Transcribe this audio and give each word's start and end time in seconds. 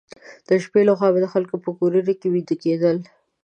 د 0.47 0.49
شپې 0.63 0.81
لخوا 0.89 1.07
به 1.13 1.19
د 1.21 1.27
خلکو 1.33 1.55
په 1.63 1.69
کورونو 1.77 2.11
کې 2.19 2.27
ویده 2.33 2.55
کېدل. 2.63 2.97